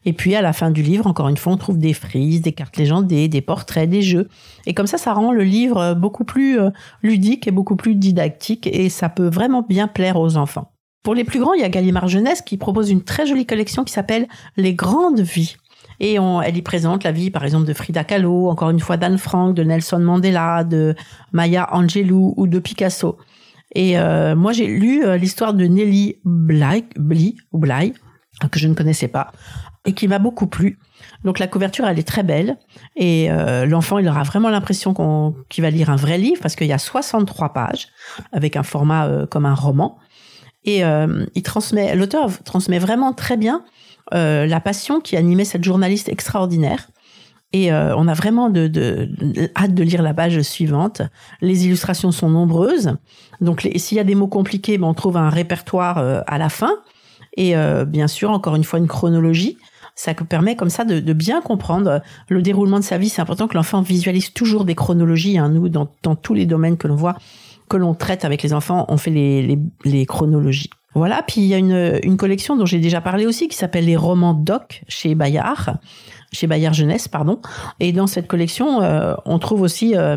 Et 0.04 0.12
puis 0.12 0.34
à 0.34 0.42
la 0.42 0.52
fin 0.52 0.70
du 0.70 0.82
livre, 0.82 1.06
encore 1.06 1.28
une 1.28 1.36
fois, 1.36 1.52
on 1.52 1.56
trouve 1.56 1.78
des 1.78 1.92
frises, 1.92 2.40
des 2.40 2.52
cartes 2.52 2.76
légendées, 2.76 3.28
des 3.28 3.40
portraits, 3.40 3.88
des 3.88 4.02
jeux. 4.02 4.28
Et 4.66 4.72
comme 4.72 4.86
ça, 4.86 4.96
ça 4.96 5.12
rend 5.12 5.32
le 5.32 5.42
livre 5.42 5.94
beaucoup 5.94 6.24
plus 6.24 6.58
ludique 7.02 7.46
et 7.46 7.50
beaucoup 7.50 7.76
plus 7.76 7.94
didactique 7.94 8.66
et 8.66 8.88
ça 8.88 9.08
peut 9.08 9.28
vraiment 9.28 9.62
bien 9.68 9.88
plaire 9.88 10.16
aux 10.16 10.36
enfants. 10.36 10.72
Pour 11.02 11.14
les 11.14 11.24
plus 11.24 11.40
grands, 11.40 11.54
il 11.54 11.60
y 11.60 11.64
a 11.64 11.68
Gallimard 11.68 12.08
Jeunesse 12.08 12.42
qui 12.42 12.56
propose 12.56 12.90
une 12.90 13.02
très 13.02 13.26
jolie 13.26 13.46
collection 13.46 13.84
qui 13.84 13.92
s'appelle 13.92 14.28
Les 14.56 14.74
grandes 14.74 15.20
vies. 15.20 15.56
Et 16.00 16.14
elle 16.14 16.56
y 16.56 16.62
présente 16.62 17.02
la 17.02 17.10
vie, 17.10 17.30
par 17.30 17.44
exemple, 17.44 17.66
de 17.66 17.72
Frida 17.72 18.04
Kahlo, 18.04 18.48
encore 18.48 18.70
une 18.70 18.78
fois 18.78 18.96
d'Anne 18.96 19.18
Frank, 19.18 19.54
de 19.54 19.64
Nelson 19.64 19.98
Mandela, 19.98 20.62
de 20.62 20.94
Maya 21.32 21.68
Angelou 21.72 22.34
ou 22.36 22.46
de 22.46 22.60
Picasso. 22.60 23.18
Et 23.74 23.98
euh, 23.98 24.34
moi, 24.34 24.52
j'ai 24.52 24.66
lu 24.66 25.04
euh, 25.04 25.16
l'histoire 25.16 25.54
de 25.54 25.64
Nelly 25.64 26.16
Bly, 26.24 26.86
Bly, 26.96 27.36
Bly, 27.52 27.94
que 28.50 28.58
je 28.58 28.68
ne 28.68 28.74
connaissais 28.74 29.08
pas, 29.08 29.32
et 29.84 29.92
qui 29.92 30.08
m'a 30.08 30.18
beaucoup 30.18 30.46
plu. 30.46 30.78
Donc 31.24 31.38
la 31.38 31.48
couverture, 31.48 31.86
elle 31.86 31.98
est 31.98 32.06
très 32.06 32.22
belle, 32.22 32.56
et 32.96 33.30
euh, 33.30 33.66
l'enfant, 33.66 33.98
il 33.98 34.08
aura 34.08 34.22
vraiment 34.22 34.48
l'impression 34.48 34.94
qu'il 35.48 35.62
va 35.62 35.70
lire 35.70 35.90
un 35.90 35.96
vrai 35.96 36.18
livre, 36.18 36.40
parce 36.40 36.56
qu'il 36.56 36.66
y 36.66 36.72
a 36.72 36.78
63 36.78 37.52
pages, 37.52 37.88
avec 38.32 38.56
un 38.56 38.62
format 38.62 39.26
comme 39.30 39.46
un 39.46 39.54
roman. 39.54 39.98
Et 40.64 40.82
il 40.82 41.42
transmet, 41.42 41.94
l'auteur 41.94 42.30
transmet 42.44 42.78
vraiment 42.78 43.12
très 43.12 43.36
bien 43.36 43.64
la 44.12 44.60
passion 44.60 45.00
qui 45.00 45.16
animait 45.16 45.44
cette 45.44 45.64
journaliste 45.64 46.08
extraordinaire. 46.08 46.88
Et 47.52 47.72
on 47.72 48.06
a 48.06 48.12
vraiment 48.12 48.50
de, 48.50 49.08
hâte 49.56 49.72
de 49.72 49.82
lire 49.82 50.02
la 50.02 50.12
page 50.12 50.42
suivante. 50.42 51.00
Les 51.40 51.64
illustrations 51.64 52.12
sont 52.12 52.28
nombreuses. 52.28 52.96
Donc 53.40 53.66
s'il 53.76 53.96
y 53.96 54.00
a 54.00 54.04
des 54.04 54.14
mots 54.14 54.28
compliqués, 54.28 54.76
ben, 54.76 54.88
on 54.88 54.94
trouve 54.94 55.16
un 55.16 55.30
répertoire 55.30 55.98
à 56.26 56.38
la 56.38 56.48
fin. 56.48 56.72
Et 57.36 57.54
bien 57.86 58.08
sûr, 58.08 58.30
encore 58.30 58.56
une 58.56 58.64
fois, 58.64 58.78
une 58.78 58.88
chronologie 58.88 59.56
ça 59.98 60.14
permet 60.14 60.54
comme 60.54 60.70
ça 60.70 60.84
de, 60.84 61.12
bien 61.12 61.40
comprendre 61.40 62.02
le 62.28 62.40
déroulement 62.40 62.78
de 62.78 62.84
sa 62.84 62.98
vie. 62.98 63.08
C'est 63.08 63.20
important 63.20 63.48
que 63.48 63.56
l'enfant 63.56 63.82
visualise 63.82 64.32
toujours 64.32 64.64
des 64.64 64.76
chronologies. 64.76 65.38
Hein. 65.38 65.48
Nous, 65.48 65.68
dans, 65.68 65.88
tous 66.14 66.34
les 66.34 66.46
domaines 66.46 66.76
que 66.76 66.86
l'on 66.86 66.94
voit, 66.94 67.16
que 67.68 67.76
l'on 67.76 67.94
traite 67.94 68.24
avec 68.24 68.42
les 68.42 68.52
enfants, 68.52 68.86
on 68.88 68.96
fait 68.96 69.10
les, 69.10 70.06
chronologies. 70.06 70.70
Voilà, 70.94 71.22
puis 71.22 71.42
il 71.42 71.46
y 71.46 71.54
a 71.54 71.58
une, 71.58 72.16
collection 72.16 72.56
dont 72.56 72.66
j'ai 72.66 72.78
déjà 72.78 73.00
parlé 73.00 73.26
aussi 73.26 73.48
qui 73.48 73.56
s'appelle 73.56 73.84
les 73.84 73.96
romans 73.96 74.34
doc 74.34 74.82
chez 74.88 75.14
Bayard, 75.14 75.78
chez 76.32 76.46
Bayard 76.46 76.74
Jeunesse, 76.74 77.08
pardon. 77.08 77.40
Et 77.78 77.92
dans 77.92 78.06
cette 78.06 78.26
collection, 78.26 78.82
euh, 78.82 79.14
on 79.24 79.38
trouve 79.38 79.60
aussi 79.60 79.96
euh, 79.96 80.16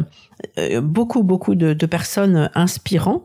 euh, 0.58 0.81
beaucoup, 0.81 1.24
beaucoup 1.24 1.55
de, 1.55 1.86
personnes 1.86 2.50
inspirantes 2.55 3.24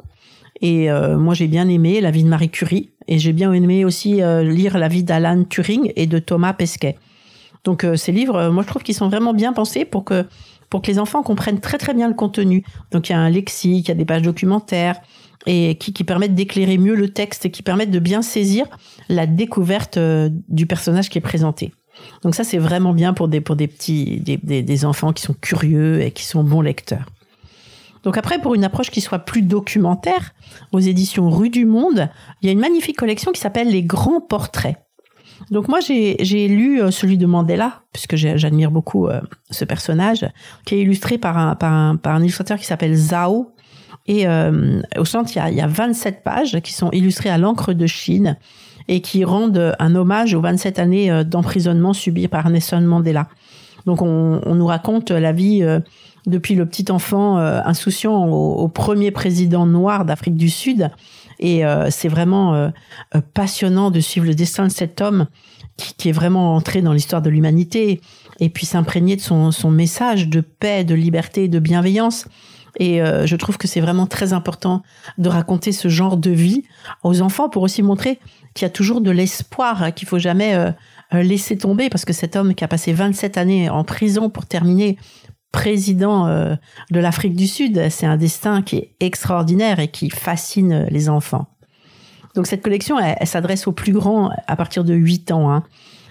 et 0.62 0.88
moi, 0.90 1.34
j'ai 1.34 1.48
bien 1.48 1.68
aimé 1.68 2.00
la 2.00 2.10
vie 2.10 2.24
de 2.24 2.28
Marie 2.28 2.48
Curie 2.48 2.90
et 3.08 3.18
j'ai 3.18 3.34
bien 3.34 3.52
aimé 3.52 3.84
aussi 3.84 4.22
lire 4.42 4.78
la 4.78 4.88
vie 4.88 5.04
d'Alan 5.04 5.44
Turing 5.44 5.92
et 5.96 6.06
de 6.06 6.18
Thomas 6.18 6.54
Pesquet. 6.54 6.96
Donc 7.64 7.86
ces 7.96 8.10
livres, 8.10 8.48
moi, 8.48 8.62
je 8.62 8.68
trouve 8.68 8.82
qu'ils 8.82 8.94
sont 8.94 9.10
vraiment 9.10 9.34
bien 9.34 9.52
pensés 9.52 9.84
pour 9.84 10.04
que 10.04 10.24
pour 10.70 10.82
que 10.82 10.88
les 10.88 10.98
enfants 10.98 11.22
comprennent 11.22 11.60
très 11.60 11.78
très 11.78 11.94
bien 11.94 12.08
le 12.08 12.14
contenu. 12.14 12.64
Donc 12.90 13.08
il 13.08 13.12
y 13.12 13.14
a 13.14 13.18
un 13.18 13.30
lexique, 13.30 13.86
il 13.86 13.88
y 13.88 13.92
a 13.92 13.94
des 13.94 14.04
pages 14.04 14.22
documentaires 14.22 15.00
et 15.46 15.76
qui, 15.78 15.92
qui 15.92 16.04
permettent 16.04 16.34
d'éclairer 16.34 16.78
mieux 16.78 16.94
le 16.94 17.08
texte 17.08 17.46
et 17.46 17.50
qui 17.50 17.62
permettent 17.62 17.90
de 17.90 17.98
bien 17.98 18.22
saisir 18.22 18.66
la 19.08 19.26
découverte 19.26 19.98
du 19.98 20.66
personnage 20.66 21.08
qui 21.08 21.18
est 21.18 21.22
présenté. 21.22 21.72
Donc 22.22 22.34
ça 22.34 22.44
c'est 22.44 22.58
vraiment 22.58 22.92
bien 22.92 23.14
pour 23.14 23.28
des 23.28 23.40
pour 23.40 23.56
des 23.56 23.68
petits 23.68 24.20
des, 24.20 24.36
des, 24.36 24.62
des 24.62 24.84
enfants 24.84 25.12
qui 25.12 25.22
sont 25.22 25.34
curieux 25.34 26.02
et 26.02 26.10
qui 26.10 26.24
sont 26.24 26.44
bons 26.44 26.60
lecteurs. 26.60 27.06
Donc 28.06 28.16
après, 28.16 28.40
pour 28.40 28.54
une 28.54 28.62
approche 28.62 28.90
qui 28.90 29.00
soit 29.00 29.18
plus 29.18 29.42
documentaire, 29.42 30.32
aux 30.70 30.78
éditions 30.78 31.28
Rue 31.28 31.50
du 31.50 31.64
Monde, 31.64 32.08
il 32.40 32.46
y 32.46 32.48
a 32.48 32.52
une 32.52 32.60
magnifique 32.60 32.96
collection 32.96 33.32
qui 33.32 33.40
s'appelle 33.40 33.68
Les 33.68 33.82
Grands 33.82 34.20
Portraits. 34.20 34.76
Donc 35.50 35.68
moi, 35.68 35.78
j'ai 35.80 36.48
lu 36.48 36.80
euh, 36.80 36.90
celui 36.90 37.18
de 37.18 37.26
Mandela, 37.26 37.82
puisque 37.92 38.16
j'admire 38.16 38.70
beaucoup 38.70 39.06
euh, 39.06 39.20
ce 39.50 39.64
personnage, 39.64 40.26
qui 40.64 40.74
est 40.74 40.80
illustré 40.80 41.18
par 41.18 41.38
un, 41.38 41.54
par 41.54 41.72
un, 41.72 41.96
par 41.96 42.14
un 42.14 42.22
illustrateur 42.22 42.58
qui 42.58 42.64
s'appelle 42.64 42.94
Zhao. 42.94 43.52
Et 44.06 44.26
euh, 44.26 44.80
au 44.96 45.04
centre, 45.04 45.30
il 45.34 45.36
y, 45.36 45.40
a, 45.40 45.50
y 45.50 45.60
a 45.60 45.66
27 45.66 46.22
pages 46.22 46.60
qui 46.62 46.72
sont 46.72 46.90
illustrées 46.90 47.30
à 47.30 47.38
l'encre 47.38 47.72
de 47.72 47.86
Chine 47.86 48.36
et 48.88 49.00
qui 49.00 49.24
rendent 49.24 49.74
un 49.78 49.94
hommage 49.96 50.34
aux 50.34 50.40
27 50.40 50.78
années 50.78 51.24
d'emprisonnement 51.24 51.92
subies 51.92 52.28
par 52.28 52.48
Nelson 52.48 52.82
Mandela. 52.82 53.28
Donc 53.84 54.02
on, 54.02 54.40
on, 54.44 54.54
nous 54.54 54.66
raconte 54.66 55.10
la 55.10 55.32
vie 55.32 55.64
depuis 56.26 56.56
le 56.56 56.66
petit 56.66 56.90
enfant 56.90 57.38
euh, 57.38 57.60
insouciant 57.64 58.26
au, 58.26 58.68
premier 58.68 59.10
président 59.10 59.64
noir 59.64 60.04
d'Afrique 60.04 60.36
du 60.36 60.50
Sud. 60.50 60.90
Et 61.38 61.64
euh, 61.64 61.90
c'est 61.90 62.08
vraiment 62.08 62.54
euh, 62.54 62.70
passionnant 63.34 63.90
de 63.90 64.00
suivre 64.00 64.26
le 64.26 64.34
destin 64.34 64.66
de 64.66 64.72
cet 64.72 65.00
homme 65.00 65.26
qui, 65.76 65.94
qui 65.94 66.08
est 66.08 66.12
vraiment 66.12 66.54
entré 66.54 66.82
dans 66.82 66.92
l'histoire 66.92 67.22
de 67.22 67.30
l'humanité 67.30 68.00
et 68.40 68.48
puis 68.48 68.66
s'imprégner 68.66 69.16
de 69.16 69.20
son, 69.20 69.50
son, 69.50 69.70
message 69.70 70.28
de 70.28 70.40
paix, 70.40 70.84
de 70.84 70.94
liberté 70.94 71.48
de 71.48 71.58
bienveillance. 71.58 72.26
Et 72.78 72.98
je 72.98 73.36
trouve 73.36 73.56
que 73.56 73.66
c'est 73.66 73.80
vraiment 73.80 74.06
très 74.06 74.34
important 74.34 74.82
de 75.16 75.30
raconter 75.30 75.72
ce 75.72 75.88
genre 75.88 76.18
de 76.18 76.30
vie 76.30 76.64
aux 77.04 77.22
enfants 77.22 77.48
pour 77.48 77.62
aussi 77.62 77.82
montrer 77.82 78.18
qu'il 78.52 78.66
y 78.66 78.68
a 78.68 78.70
toujours 78.70 79.00
de 79.00 79.10
l'espoir, 79.10 79.94
qu'il 79.94 80.06
faut 80.06 80.18
jamais 80.18 80.74
laisser 81.10 81.56
tomber 81.56 81.88
parce 81.88 82.04
que 82.04 82.12
cet 82.12 82.36
homme 82.36 82.54
qui 82.54 82.64
a 82.64 82.68
passé 82.68 82.92
27 82.92 83.38
années 83.38 83.70
en 83.70 83.82
prison 83.82 84.28
pour 84.28 84.44
terminer 84.44 84.98
président 85.56 86.26
euh, 86.26 86.54
de 86.90 87.00
l'Afrique 87.00 87.34
du 87.34 87.46
Sud. 87.46 87.88
C'est 87.88 88.04
un 88.04 88.18
destin 88.18 88.60
qui 88.60 88.76
est 88.76 88.90
extraordinaire 89.00 89.80
et 89.80 89.88
qui 89.88 90.10
fascine 90.10 90.86
les 90.90 91.08
enfants. 91.08 91.46
Donc 92.34 92.46
cette 92.46 92.62
collection, 92.62 92.98
elle, 92.98 93.26
s'adresse 93.26 93.66
aux 93.66 93.72
plus 93.72 93.94
grands 93.94 94.30
à 94.46 94.54
partir 94.54 94.84
de 94.84 94.92
8 94.92 95.32
ans. 95.32 95.50
Hein. 95.50 95.62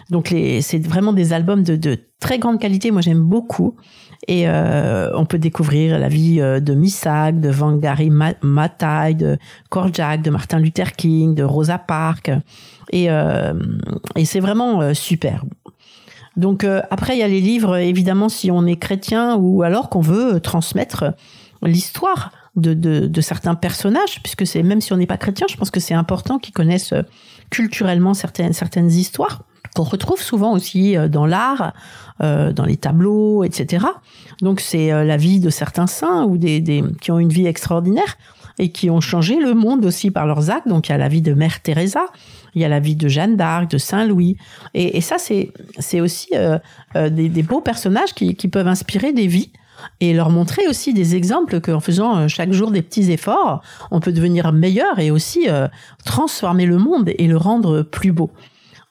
Donc 0.09 0.29
c'est 0.29 0.83
vraiment 0.83 1.13
des 1.13 1.31
albums 1.31 1.61
de, 1.61 1.99
très 2.19 2.39
grande 2.39 2.59
qualité. 2.59 2.89
Moi 2.89 3.01
j'aime 3.01 3.21
beaucoup. 3.21 3.75
Et 4.27 4.49
euh, 4.49 5.11
on 5.13 5.27
peut 5.27 5.37
découvrir 5.37 5.99
la 5.99 6.07
vie 6.07 6.41
euh, 6.41 6.59
de 6.59 6.73
Missak, 6.73 7.39
de 7.39 7.51
Wangari 7.51 8.09
Maathai, 8.09 9.13
de 9.13 9.37
Korjak, 9.69 10.23
de 10.23 10.31
Martin 10.31 10.57
Luther 10.57 10.93
King, 10.93 11.35
de 11.35 11.43
Rosa 11.43 11.77
Parks. 11.77 12.31
Et, 12.91 13.09
et 14.15 14.25
c'est 14.25 14.39
vraiment 14.39 14.93
super. 14.93 15.43
Donc 16.37 16.63
euh, 16.63 16.81
après, 16.89 17.15
il 17.15 17.19
y 17.19 17.23
a 17.23 17.27
les 17.27 17.41
livres, 17.41 17.77
évidemment, 17.77 18.29
si 18.29 18.51
on 18.51 18.65
est 18.65 18.75
chrétien 18.75 19.35
ou 19.35 19.63
alors 19.63 19.89
qu'on 19.89 20.01
veut 20.01 20.39
transmettre 20.39 21.13
l'histoire 21.63 22.31
de, 22.55 22.73
de, 22.73 23.21
certains 23.21 23.55
personnages, 23.55 24.21
puisque 24.23 24.47
c'est 24.47 24.63
même 24.63 24.79
si 24.79 24.93
on 24.93 24.97
n'est 24.97 25.07
pas 25.07 25.17
chrétien, 25.17 25.45
je 25.49 25.57
pense 25.57 25.71
que 25.71 25.79
c'est 25.79 25.93
important 25.93 26.39
qu'ils 26.39 26.53
connaissent 26.53 26.93
euh, 26.93 27.01
culturellement 27.49 28.13
certaines, 28.13 28.53
certaines 28.53 28.91
histoires 28.91 29.43
qu'on 29.75 29.83
retrouve 29.83 30.21
souvent 30.21 30.53
aussi 30.53 30.95
euh, 30.95 31.09
dans 31.09 31.25
l'art, 31.25 31.73
dans 32.21 32.63
les 32.65 32.77
tableaux, 32.77 33.43
etc. 33.43 33.85
Donc 34.41 34.61
c'est 34.61 34.87
la 34.87 35.17
vie 35.17 35.41
de 35.41 35.49
certains 35.49 35.85
saints 35.85 36.23
ou 36.23 36.37
des, 36.37 36.61
des, 36.61 36.81
qui 37.01 37.11
ont 37.11 37.19
une 37.19 37.27
vie 37.27 37.45
extraordinaire 37.45 38.15
et 38.57 38.69
qui 38.71 38.89
ont 38.89 39.01
changé 39.01 39.37
le 39.37 39.53
monde 39.53 39.85
aussi 39.85 40.11
par 40.11 40.25
leurs 40.25 40.49
actes. 40.49 40.67
Donc 40.67 40.87
il 40.87 40.91
y 40.93 40.95
a 40.95 40.97
la 40.97 41.09
vie 41.09 41.21
de 41.21 41.33
Mère 41.33 41.61
Teresa, 41.61 42.05
il 42.55 42.61
y 42.61 42.65
a 42.65 42.69
la 42.69 42.79
vie 42.79 42.95
de 42.95 43.07
Jeanne 43.07 43.35
d'Arc, 43.35 43.69
de 43.69 43.77
Saint 43.77 44.05
Louis, 44.05 44.37
et, 44.73 45.01
ça 45.01 45.17
c'est 45.17 46.01
aussi 46.01 46.29
euh, 46.33 46.57
euh, 46.95 47.09
des, 47.09 47.43
beaux 47.43 47.61
personnages 47.61 48.13
qui, 48.13 48.35
qui 48.35 48.47
peuvent 48.47 48.67
inspirer 48.67 49.13
des 49.13 49.27
vies 49.27 49.51
et 49.99 50.13
leur 50.13 50.29
montrer 50.29 50.67
aussi 50.67 50.93
des 50.93 51.15
exemples 51.15 51.59
qu'en 51.59 51.81
faisant 51.81 52.17
euh, 52.17 52.27
chaque 52.29 52.53
jour 52.53 52.71
des 52.71 52.81
petits 52.81 53.11
efforts, 53.11 53.61
on 53.91 53.99
peut 53.99 54.13
devenir 54.13 54.53
meilleur 54.53 54.99
et 54.99 55.11
aussi 55.11 55.47
transformer 56.05 56.65
le 56.65 56.77
monde 56.77 57.11
et 57.17 57.27
le 57.27 57.37
rendre 57.37 57.81
plus 57.83 58.13
beau. 58.13 58.31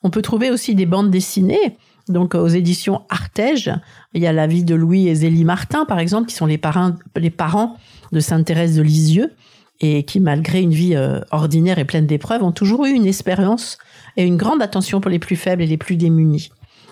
On 0.02 0.10
peut 0.10 0.22
trouver 0.22 0.50
aussi 0.50 0.74
des 0.74 0.86
bandes 0.86 1.10
dessinées. 1.10 1.78
Donc 2.06 2.34
aux 2.34 2.48
éditions 2.48 3.00
Artege, 3.08 3.72
il 4.12 4.20
y 4.22 4.26
a 4.26 4.32
la 4.34 4.46
vie 4.46 4.62
de 4.62 4.74
Louis 4.74 5.08
et 5.08 5.14
Zélie 5.14 5.44
Martin, 5.44 5.86
par 5.86 5.98
exemple, 5.98 6.28
qui 6.28 6.34
sont 6.34 6.44
les 6.44 6.58
parents, 6.58 6.92
les 7.16 7.30
parents 7.30 7.78
de 8.12 8.20
Sainte 8.20 8.44
Thérèse 8.44 8.76
de 8.76 8.82
Lisieux 8.82 9.32
et 9.80 10.04
qui, 10.04 10.20
malgré 10.20 10.60
une 10.60 10.72
vie 10.72 10.94
euh, 10.94 11.20
ordinaire 11.30 11.78
et 11.78 11.84
pleine 11.84 12.06
d'épreuves, 12.06 12.42
ont 12.42 12.52
toujours 12.52 12.84
eu 12.84 12.90
une 12.90 13.06
expérience 13.06 13.78
et 14.16 14.24
une 14.24 14.36
grande 14.36 14.62
attention 14.62 15.00
pour 15.00 15.10
les 15.10 15.18
plus 15.18 15.36
faibles 15.36 15.62
et 15.62 15.66
les 15.66 15.76
plus 15.76 15.96
démunis. 15.96 16.50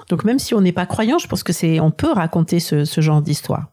Donc 0.08 0.24
même 0.24 0.38
si 0.38 0.54
on 0.54 0.60
n'est 0.60 0.72
pas 0.72 0.86
croyant, 0.86 1.18
je 1.18 1.26
pense 1.26 1.42
que 1.42 1.52
c'est, 1.52 1.80
on 1.80 1.90
peut 1.90 2.12
raconter 2.12 2.60
ce, 2.60 2.84
genre 2.98 3.22
d'histoire. 3.22 3.68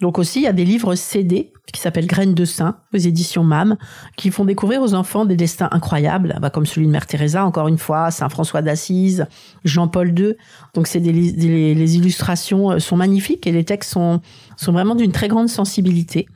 Donc 0.00 0.18
aussi, 0.18 0.40
il 0.40 0.42
y 0.42 0.48
a 0.48 0.52
des 0.52 0.64
livres 0.64 0.94
CD 0.94 1.52
qui 1.72 1.80
s'appellent 1.80 2.06
Graines 2.06 2.34
de 2.34 2.44
Saint 2.44 2.76
aux 2.92 2.98
éditions 2.98 3.42
MAM, 3.42 3.76
qui 4.16 4.30
font 4.30 4.44
découvrir 4.44 4.82
aux 4.82 4.92
enfants 4.92 5.24
des 5.24 5.36
destins 5.36 5.68
incroyables, 5.72 6.36
bah, 6.40 6.50
comme 6.50 6.66
celui 6.66 6.86
de 6.86 6.92
Mère 6.92 7.06
Teresa, 7.06 7.44
encore 7.44 7.68
une 7.68 7.78
fois, 7.78 8.10
Saint 8.10 8.28
François 8.28 8.60
d'Assise, 8.60 9.26
Jean-Paul 9.64 10.16
II. 10.18 10.34
Donc 10.74 10.86
c'est 10.86 11.00
des, 11.00 11.12
les 11.12 11.96
illustrations 11.96 12.72
euh, 12.72 12.78
sont 12.80 12.96
magnifiques 12.96 13.46
et 13.46 13.52
les 13.52 13.64
textes 13.64 13.92
sont, 13.92 14.20
sont 14.56 14.72
vraiment 14.72 14.94
d'une 14.94 15.12
très 15.12 15.28
grande 15.28 15.48
sensibilité. 15.48 16.26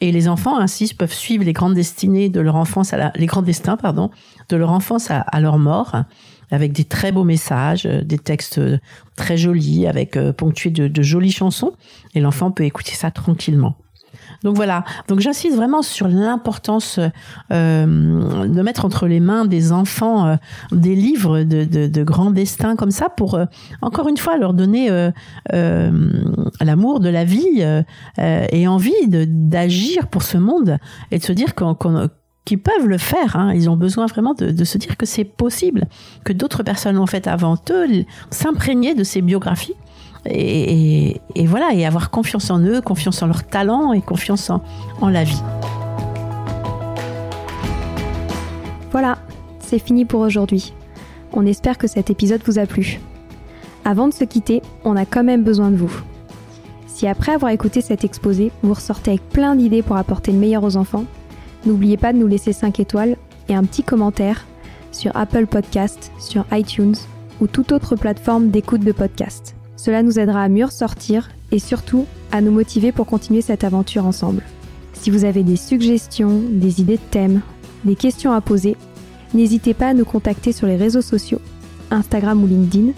Et 0.00 0.12
les 0.12 0.28
enfants 0.28 0.58
ainsi 0.58 0.92
peuvent 0.94 1.12
suivre 1.12 1.44
les 1.44 1.52
grandes 1.52 1.74
destinées 1.74 2.28
de 2.28 2.40
leur 2.40 2.56
enfance, 2.56 2.92
à 2.92 3.12
les 3.14 3.26
grands 3.26 3.42
destins, 3.42 3.76
pardon, 3.76 4.10
de 4.48 4.56
leur 4.56 4.70
enfance 4.70 5.10
à, 5.10 5.40
leur 5.40 5.58
mort, 5.58 5.96
avec 6.50 6.72
des 6.72 6.84
très 6.84 7.12
beaux 7.12 7.24
messages, 7.24 7.86
euh, 7.86 8.02
des 8.02 8.18
textes 8.18 8.60
très 9.16 9.36
jolis, 9.36 9.86
avec 9.86 10.16
euh, 10.16 10.32
ponctués 10.32 10.70
de 10.70 11.02
jolies 11.02 11.32
chansons. 11.32 11.72
Et 12.14 12.20
l'enfant 12.20 12.50
peut 12.50 12.64
écouter 12.64 12.92
ça 12.92 13.10
tranquillement. 13.10 13.76
Donc 14.42 14.56
voilà. 14.56 14.84
Donc 15.08 15.20
j'insiste 15.20 15.56
vraiment 15.56 15.82
sur 15.82 16.08
l'importance 16.08 17.00
euh, 17.52 18.46
de 18.46 18.62
mettre 18.62 18.84
entre 18.84 19.06
les 19.06 19.20
mains 19.20 19.44
des 19.44 19.72
enfants 19.72 20.26
euh, 20.26 20.36
des 20.72 20.94
livres 20.94 21.42
de, 21.42 21.64
de, 21.64 21.86
de, 21.86 22.04
grands 22.04 22.30
destins 22.30 22.76
comme 22.76 22.90
ça 22.90 23.08
pour 23.08 23.34
euh, 23.34 23.44
encore 23.82 24.08
une 24.08 24.16
fois 24.16 24.36
leur 24.36 24.54
donner 24.54 24.90
l'amour 25.52 27.00
de 27.00 27.08
la 27.08 27.24
vie 27.24 27.64
et 28.18 28.68
envie 28.68 28.92
d'agir 29.08 30.08
pour 30.08 30.22
ce 30.22 30.38
monde 30.38 30.78
et 31.10 31.18
de 31.18 31.24
se 31.24 31.32
dire 31.32 31.54
qu'ils 32.44 32.60
peuvent 32.60 32.86
le 32.86 32.98
faire. 32.98 33.36
Hein. 33.36 33.52
Ils 33.54 33.68
ont 33.70 33.76
besoin 33.76 34.06
vraiment 34.06 34.34
de, 34.34 34.50
de 34.50 34.64
se 34.64 34.78
dire 34.78 34.96
que 34.96 35.06
c'est 35.06 35.24
possible, 35.24 35.86
que 36.24 36.32
d'autres 36.32 36.62
personnes 36.62 36.96
l'ont 36.96 37.06
fait 37.06 37.26
avant 37.26 37.56
eux, 37.70 38.04
s'imprégner 38.30 38.94
de 38.94 39.04
ces 39.04 39.22
biographies 39.22 39.74
et, 40.30 41.20
voilà, 41.46 41.74
et 41.74 41.86
avoir 41.86 42.10
confiance 42.10 42.50
en 42.50 42.60
eux, 42.60 42.80
confiance 42.80 43.22
en 43.22 43.26
leur 43.26 43.44
talent 43.44 43.92
et 43.92 44.00
confiance 44.00 44.50
en, 44.50 45.08
la 45.08 45.24
vie. 45.24 45.42
Voilà, 48.92 49.18
c'est 49.60 49.78
fini 49.78 50.04
pour 50.04 50.20
aujourd'hui. 50.20 50.72
On 51.32 51.44
espère 51.44 51.78
que 51.78 51.86
cet 51.86 52.10
épisode 52.10 52.42
vous 52.46 52.58
a 52.58 52.66
plu. 52.66 53.00
Avant 53.84 54.08
de 54.08 54.14
se 54.14 54.24
quitter, 54.24 54.62
on 54.84 54.96
a 54.96 55.04
quand 55.04 55.24
même 55.24 55.44
besoin 55.44 55.70
de 55.70 55.76
vous. 55.76 55.92
Si 56.86 57.06
après 57.06 57.32
avoir 57.32 57.52
écouté 57.52 57.82
cet 57.82 58.04
exposé, 58.04 58.52
vous 58.62 58.72
ressortez 58.72 59.10
avec 59.10 59.28
plein 59.28 59.54
d'idées 59.54 59.82
pour 59.82 59.96
apporter 59.96 60.32
le 60.32 60.38
meilleur 60.38 60.64
aux 60.64 60.76
enfants, 60.76 61.04
n'oubliez 61.66 61.96
pas 61.96 62.12
de 62.12 62.18
nous 62.18 62.26
laisser 62.26 62.52
5 62.52 62.80
étoiles 62.80 63.16
et 63.48 63.54
un 63.54 63.64
petit 63.64 63.82
commentaire 63.82 64.46
sur 64.92 65.14
Apple 65.14 65.46
Podcast, 65.46 66.10
sur 66.18 66.46
iTunes 66.52 66.96
ou 67.40 67.46
toute 67.46 67.72
autre 67.72 67.96
plateforme 67.96 68.50
d'écoute 68.50 68.80
de 68.80 68.92
podcast. 68.92 69.55
Cela 69.76 70.02
nous 70.02 70.18
aidera 70.18 70.42
à 70.42 70.48
mieux 70.48 70.64
ressortir 70.64 71.30
et 71.52 71.58
surtout 71.58 72.06
à 72.32 72.40
nous 72.40 72.50
motiver 72.50 72.92
pour 72.92 73.06
continuer 73.06 73.40
cette 73.40 73.64
aventure 73.64 74.06
ensemble. 74.06 74.42
Si 74.94 75.10
vous 75.10 75.24
avez 75.24 75.42
des 75.42 75.56
suggestions, 75.56 76.40
des 76.50 76.80
idées 76.80 76.96
de 76.96 77.10
thèmes, 77.10 77.40
des 77.84 77.94
questions 77.94 78.32
à 78.32 78.40
poser, 78.40 78.76
n'hésitez 79.34 79.74
pas 79.74 79.88
à 79.88 79.94
nous 79.94 80.04
contacter 80.04 80.52
sur 80.52 80.66
les 80.66 80.76
réseaux 80.76 81.02
sociaux, 81.02 81.40
Instagram 81.90 82.42
ou 82.42 82.46
LinkedIn, 82.46 82.92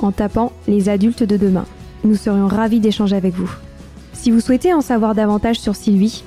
en 0.00 0.12
tapant 0.12 0.52
Les 0.68 0.88
adultes 0.88 1.22
de 1.22 1.36
demain. 1.36 1.64
Nous 2.04 2.16
serions 2.16 2.48
ravis 2.48 2.80
d'échanger 2.80 3.16
avec 3.16 3.34
vous. 3.34 3.50
Si 4.12 4.30
vous 4.30 4.40
souhaitez 4.40 4.74
en 4.74 4.80
savoir 4.80 5.14
davantage 5.14 5.58
sur 5.58 5.74
Sylvie, 5.74 6.24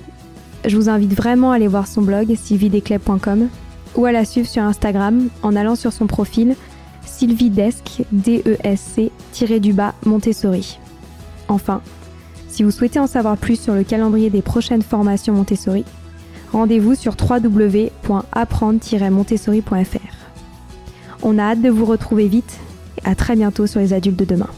je 0.65 0.75
vous 0.75 0.89
invite 0.89 1.13
vraiment 1.13 1.51
à 1.51 1.55
aller 1.55 1.67
voir 1.67 1.87
son 1.87 2.01
blog 2.01 2.35
sylvidesclep.com 2.35 3.47
ou 3.95 4.05
à 4.05 4.11
la 4.11 4.25
suivre 4.25 4.47
sur 4.47 4.63
Instagram 4.63 5.29
en 5.43 5.55
allant 5.55 5.75
sur 5.75 5.93
son 5.93 6.07
profil 6.07 6.55
sylvidesc, 7.09 8.03
D-E-S-C, 8.11 9.11
Montessori. 10.05 10.77
Enfin, 11.47 11.81
si 12.47 12.63
vous 12.63 12.71
souhaitez 12.71 12.99
en 12.99 13.07
savoir 13.07 13.37
plus 13.37 13.59
sur 13.59 13.73
le 13.73 13.83
calendrier 13.83 14.29
des 14.29 14.41
prochaines 14.41 14.81
formations 14.81 15.33
Montessori, 15.33 15.83
rendez-vous 16.51 16.95
sur 16.95 17.15
www.apprendre-montessori.fr. 17.19 20.15
On 21.21 21.37
a 21.37 21.43
hâte 21.43 21.61
de 21.61 21.69
vous 21.69 21.85
retrouver 21.85 22.27
vite 22.27 22.59
et 22.97 23.05
à 23.07 23.15
très 23.15 23.35
bientôt 23.35 23.67
sur 23.67 23.79
les 23.79 23.93
adultes 23.93 24.19
de 24.19 24.25
demain. 24.25 24.49